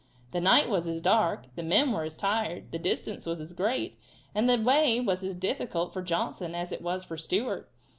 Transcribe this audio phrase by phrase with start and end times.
[0.31, 3.97] The night was as dark, the men were as tired, the distance was as great,
[4.33, 6.73] and the way was as difficult for Johnson as
[7.05, 7.69] for Stewart.